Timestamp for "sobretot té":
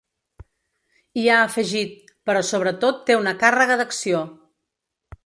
2.47-3.19